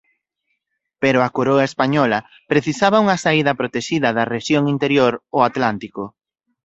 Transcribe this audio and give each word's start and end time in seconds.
Pero 1.01 1.19
a 1.21 1.29
coroa 1.37 1.67
española 1.69 2.19
precisaba 2.51 3.01
unha 3.03 3.17
saída 3.25 3.57
protexida 3.61 4.09
da 4.17 4.27
rexión 4.35 4.63
interior 4.73 5.13
ao 5.33 5.39
Atlántico. 5.49 6.03